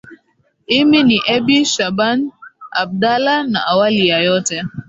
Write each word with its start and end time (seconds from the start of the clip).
imi 0.77 0.99
ni 1.07 1.17
ebi 1.35 1.57
shaban 1.73 2.19
abdala 2.81 3.35
na 3.51 3.59
awali 3.71 4.03
ya 4.09 4.19
yote 4.27 4.55